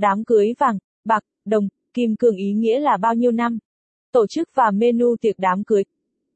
Đám 0.00 0.24
cưới 0.24 0.54
vàng, 0.58 0.78
bạc, 1.04 1.24
đồng, 1.44 1.68
kim 1.94 2.16
cương 2.16 2.36
ý 2.36 2.52
nghĩa 2.52 2.80
là 2.80 2.96
bao 2.96 3.14
nhiêu 3.14 3.30
năm? 3.30 3.58
Tổ 4.12 4.26
chức 4.26 4.48
và 4.54 4.70
menu 4.70 5.16
tiệc 5.20 5.38
đám 5.38 5.64
cưới. 5.64 5.84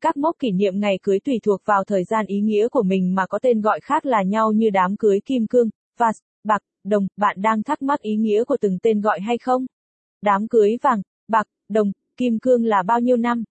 Các 0.00 0.16
mốc 0.16 0.36
kỷ 0.38 0.52
niệm 0.52 0.80
ngày 0.80 0.98
cưới 1.02 1.20
tùy 1.20 1.40
thuộc 1.42 1.60
vào 1.64 1.84
thời 1.84 2.04
gian 2.04 2.26
ý 2.26 2.40
nghĩa 2.40 2.68
của 2.68 2.82
mình 2.82 3.14
mà 3.14 3.26
có 3.26 3.38
tên 3.38 3.60
gọi 3.60 3.80
khác 3.80 4.06
là 4.06 4.22
nhau 4.22 4.52
như 4.52 4.70
đám 4.70 4.96
cưới 4.96 5.20
kim 5.24 5.46
cương, 5.46 5.68
và 5.98 6.06
bạc, 6.44 6.62
đồng. 6.84 7.06
Bạn 7.16 7.36
đang 7.42 7.62
thắc 7.62 7.82
mắc 7.82 8.00
ý 8.00 8.16
nghĩa 8.16 8.44
của 8.44 8.56
từng 8.60 8.78
tên 8.82 9.00
gọi 9.00 9.20
hay 9.20 9.38
không? 9.38 9.66
Đám 10.22 10.48
cưới 10.48 10.76
vàng, 10.82 11.02
bạc, 11.28 11.46
đồng, 11.68 11.92
kim 12.16 12.38
cương 12.38 12.64
là 12.64 12.82
bao 12.82 13.00
nhiêu 13.00 13.16
năm? 13.16 13.44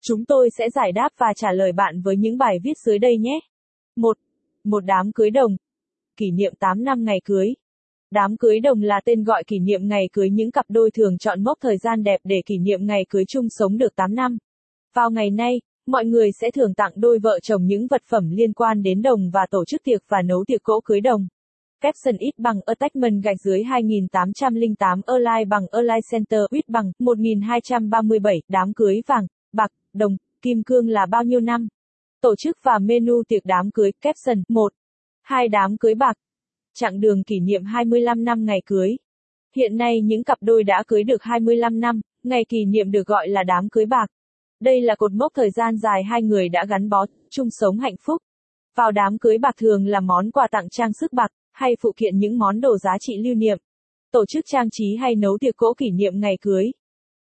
Chúng 0.00 0.24
tôi 0.24 0.50
sẽ 0.50 0.70
giải 0.70 0.92
đáp 0.92 1.08
và 1.16 1.32
trả 1.36 1.52
lời 1.52 1.72
bạn 1.72 2.00
với 2.02 2.16
những 2.16 2.38
bài 2.38 2.58
viết 2.62 2.78
dưới 2.78 2.98
đây 2.98 3.18
nhé. 3.18 3.40
1. 3.96 4.18
Một 4.64 4.84
đám 4.84 5.12
cưới 5.12 5.30
đồng. 5.30 5.56
Kỷ 6.16 6.30
niệm 6.30 6.54
8 6.58 6.84
năm 6.84 7.04
ngày 7.04 7.20
cưới. 7.24 7.54
Đám 8.10 8.36
cưới 8.36 8.60
đồng 8.60 8.82
là 8.82 9.00
tên 9.04 9.24
gọi 9.24 9.44
kỷ 9.46 9.58
niệm 9.58 9.88
ngày 9.88 10.08
cưới 10.12 10.30
những 10.30 10.50
cặp 10.50 10.64
đôi 10.68 10.90
thường 10.90 11.18
chọn 11.18 11.44
mốc 11.44 11.58
thời 11.60 11.78
gian 11.78 12.02
đẹp 12.02 12.20
để 12.24 12.42
kỷ 12.46 12.58
niệm 12.58 12.86
ngày 12.86 13.06
cưới 13.08 13.24
chung 13.28 13.46
sống 13.50 13.78
được 13.78 13.96
8 13.96 14.14
năm. 14.14 14.38
Vào 14.94 15.10
ngày 15.10 15.30
nay, 15.30 15.60
mọi 15.86 16.04
người 16.04 16.30
sẽ 16.40 16.50
thường 16.50 16.74
tặng 16.74 16.92
đôi 16.96 17.18
vợ 17.18 17.38
chồng 17.42 17.66
những 17.66 17.86
vật 17.86 18.02
phẩm 18.10 18.30
liên 18.30 18.52
quan 18.52 18.82
đến 18.82 19.02
đồng 19.02 19.30
và 19.32 19.46
tổ 19.50 19.64
chức 19.64 19.82
tiệc 19.84 20.02
và 20.08 20.22
nấu 20.22 20.44
tiệc 20.46 20.62
cỗ 20.62 20.80
cưới 20.84 21.00
đồng. 21.00 21.28
Capson 21.80 22.16
ít 22.16 22.38
bằng 22.38 22.60
attachment 22.66 23.22
gạch 23.22 23.36
dưới 23.44 23.62
2808 23.62 25.00
Align 25.06 25.48
bằng 25.48 25.66
Align 25.70 26.00
Center 26.12 26.40
ít 26.50 26.68
bằng 26.68 26.92
1237 26.98 28.42
đám 28.48 28.72
cưới 28.72 29.00
vàng, 29.06 29.26
bạc, 29.52 29.70
đồng, 29.92 30.16
kim 30.42 30.62
cương 30.62 30.88
là 30.88 31.06
bao 31.06 31.24
nhiêu 31.24 31.40
năm? 31.40 31.68
Tổ 32.20 32.34
chức 32.36 32.58
và 32.62 32.78
menu 32.78 33.22
tiệc 33.28 33.44
đám 33.44 33.70
cưới 33.70 33.90
Capson 34.00 34.42
1. 34.48 34.72
Hai 35.22 35.48
đám 35.48 35.76
cưới 35.76 35.94
bạc. 35.94 36.16
Chặng 36.74 37.00
đường 37.00 37.22
kỷ 37.24 37.40
niệm 37.40 37.64
25 37.64 38.24
năm 38.24 38.44
ngày 38.44 38.62
cưới. 38.66 38.96
Hiện 39.56 39.76
nay 39.76 40.00
những 40.00 40.24
cặp 40.24 40.38
đôi 40.40 40.64
đã 40.64 40.82
cưới 40.86 41.04
được 41.04 41.22
25 41.22 41.80
năm, 41.80 42.00
ngày 42.22 42.44
kỷ 42.48 42.64
niệm 42.64 42.90
được 42.90 43.06
gọi 43.06 43.28
là 43.28 43.42
đám 43.42 43.68
cưới 43.68 43.86
bạc. 43.86 44.06
Đây 44.60 44.80
là 44.80 44.94
cột 44.94 45.12
mốc 45.12 45.32
thời 45.34 45.50
gian 45.50 45.76
dài 45.76 46.02
hai 46.04 46.22
người 46.22 46.48
đã 46.48 46.64
gắn 46.68 46.88
bó, 46.88 47.06
chung 47.30 47.48
sống 47.50 47.78
hạnh 47.78 47.96
phúc. 48.00 48.22
Vào 48.76 48.92
đám 48.92 49.18
cưới 49.18 49.38
bạc 49.38 49.54
thường 49.56 49.86
là 49.86 50.00
món 50.00 50.30
quà 50.30 50.48
tặng 50.50 50.68
trang 50.70 50.92
sức 50.92 51.12
bạc, 51.12 51.30
hay 51.52 51.76
phụ 51.80 51.92
kiện 51.96 52.18
những 52.18 52.38
món 52.38 52.60
đồ 52.60 52.78
giá 52.78 52.90
trị 53.00 53.12
lưu 53.24 53.34
niệm. 53.34 53.58
Tổ 54.12 54.26
chức 54.26 54.44
trang 54.46 54.68
trí 54.70 54.96
hay 54.96 55.14
nấu 55.14 55.38
tiệc 55.40 55.56
cỗ 55.56 55.74
kỷ 55.74 55.90
niệm 55.90 56.20
ngày 56.20 56.38
cưới. 56.40 56.64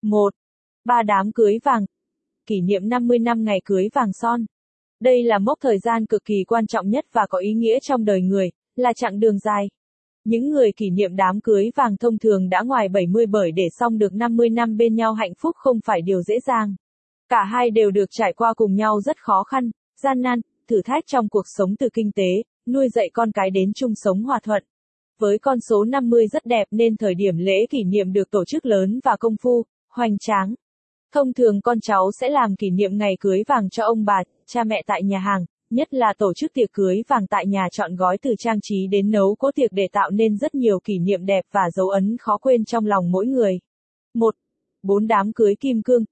1. 0.02 0.34
Ba 0.86 1.04
đám 1.04 1.32
cưới 1.32 1.58
vàng. 1.64 1.86
Kỷ 2.46 2.62
niệm 2.62 2.90
50 2.90 3.20
năm 3.20 3.44
ngày 3.44 3.62
cưới 3.66 3.88
vàng 3.94 4.14
son. 4.14 4.46
Đây 5.00 5.24
là 5.24 5.40
mốc 5.40 5.59
thời 5.62 5.80
gian 5.80 6.06
cực 6.06 6.26
kỳ 6.26 6.44
quan 6.48 6.68
trọng 6.68 6.90
nhất 6.90 7.06
và 7.12 7.26
có 7.30 7.38
ý 7.38 7.54
nghĩa 7.54 7.80
trong 7.80 8.06
đời 8.06 8.22
người, 8.22 8.50
là 8.76 8.94
chặng 8.94 9.20
đường 9.20 9.40
dài. 9.40 9.68
Những 10.23 10.50
người 10.50 10.72
kỷ 10.78 10.90
niệm 10.90 11.16
đám 11.16 11.42
cưới 11.42 11.70
vàng 11.76 11.98
thông 11.98 12.18
thường 12.18 12.50
đã 12.50 12.62
ngoài 12.66 12.88
70 12.90 13.26
bởi 13.26 13.52
để 13.52 13.64
xong 13.80 13.98
được 13.98 14.14
50 14.14 14.50
năm 14.50 14.78
bên 14.78 14.95
nhau 14.95 15.14
hạnh 15.14 15.34
phúc 15.38 15.56
không 15.56 15.80
phải 15.86 16.02
điều 16.02 16.22
dễ 16.22 16.36
dàng. 16.48 16.76
Cả 17.30 17.44
hai 17.44 17.70
đều 17.72 17.92
được 17.92 18.06
trải 18.12 18.34
qua 18.34 18.53
cùng 18.53 18.76
nhau 18.76 19.02
rất 19.02 19.18
khó 19.20 19.44
khăn, 19.44 19.72
gian 20.03 20.22
nan, 20.22 20.42
thử 20.68 20.81
thách 20.86 21.03
trong 21.08 21.30
cuộc 21.30 21.46
sống 21.46 21.76
từ 21.80 21.90
kinh 21.94 22.12
tế, 22.12 22.44
nuôi 22.68 22.88
dạy 22.90 23.09
con 23.14 23.31
cái 23.31 23.50
đến 23.50 23.72
chung 23.76 23.92
sống 23.96 24.23
hòa 24.23 24.40
thuận. 24.44 24.64
Với 25.20 25.40
con 25.40 25.59
số 25.70 25.84
50 25.84 26.28
rất 26.28 26.46
đẹp 26.46 26.68
nên 26.72 26.98
thời 26.98 27.16
điểm 27.16 27.38
lễ 27.38 27.66
kỷ 27.70 27.84
niệm 27.84 28.14
được 28.14 28.31
tổ 28.31 28.46
chức 28.46 28.66
lớn 28.66 29.00
và 29.03 29.18
công 29.20 29.36
phu, 29.44 29.66
hoành 29.90 30.18
tráng. 30.20 30.53
Thông 31.14 31.34
thường 31.34 31.62
con 31.62 31.80
cháu 31.80 32.12
sẽ 32.20 32.30
làm 32.30 32.56
kỷ 32.56 32.70
niệm 32.70 32.98
ngày 32.98 33.18
cưới 33.20 33.44
vàng 33.48 33.70
cho 33.70 33.84
ông 33.86 34.06
bà, 34.06 34.23
cha 34.46 34.64
mẹ 34.64 34.84
tại 34.88 35.03
nhà 35.03 35.20
hàng, 35.20 35.46
nhất 35.70 35.94
là 35.94 36.14
tổ 36.18 36.34
chức 36.34 36.54
tiệc 36.54 36.72
cưới 36.74 37.02
vàng 37.08 37.28
tại 37.28 37.48
nhà 37.48 37.68
chọn 37.72 37.96
gói 37.96 38.18
từ 38.18 38.36
trang 38.40 38.60
trí 38.62 38.88
đến 38.88 39.12
nấu 39.12 39.36
cỗ 39.36 39.52
tiệc 39.52 39.72
để 39.72 39.88
tạo 39.92 40.10
nên 40.12 40.38
rất 40.38 40.56
nhiều 40.56 40.80
kỷ 40.80 41.00
niệm 41.00 41.26
đẹp 41.26 41.46
và 41.52 41.62
dấu 41.74 41.90
ấn 41.90 42.18
khó 42.20 42.38
quên 42.38 42.66
trong 42.66 42.86
lòng 42.86 43.12
mỗi 43.12 43.26
người. 43.26 43.60
1. 44.14 44.36
Bốn 44.84 45.08
đám 45.08 45.34
cưới 45.34 45.56
kim 45.60 45.82
cương. 45.84 46.04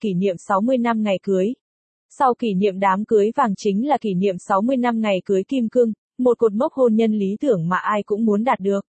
Kỷ 0.00 0.14
niệm 0.14 0.36
60 0.38 0.78
năm 0.78 1.02
ngày 1.02 1.18
cưới. 1.22 1.46
Sau 2.18 2.34
kỷ 2.34 2.54
niệm 2.54 2.80
đám 2.80 3.04
cưới 3.04 3.30
vàng 3.36 3.54
chính 3.56 3.88
là 3.88 3.98
kỷ 4.00 4.14
niệm 4.14 4.34
60 4.38 4.76
năm 4.76 5.00
ngày 5.00 5.22
cưới 5.24 5.42
kim 5.48 5.68
cương, 5.68 5.92
một 6.18 6.38
cột 6.38 6.52
mốc 6.52 6.72
hôn 6.72 6.94
nhân 6.94 7.12
lý 7.12 7.36
tưởng 7.40 7.68
mà 7.68 7.76
ai 7.76 8.02
cũng 8.02 8.24
muốn 8.24 8.44
đạt 8.44 8.60
được. 8.60 8.86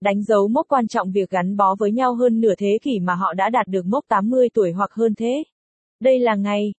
Đánh 0.00 0.22
dấu 0.22 0.48
mốc 0.48 0.66
quan 0.68 0.88
trọng 0.88 1.12
việc 1.12 1.30
gắn 1.30 1.56
bó 1.56 1.74
với 1.78 1.92
nhau 1.92 2.14
hơn 2.14 2.40
nửa 2.40 2.54
thế 2.58 2.78
kỷ 2.82 3.00
mà 3.00 3.14
họ 3.14 3.34
đã 3.34 3.50
đạt 3.50 3.66
được 3.68 3.86
mốc 3.86 4.04
80 4.08 4.48
tuổi 4.54 4.72
hoặc 4.72 4.92
hơn 4.92 5.14
thế. 5.14 5.44
Đây 6.00 6.18
là 6.18 6.34
ngày 6.34 6.72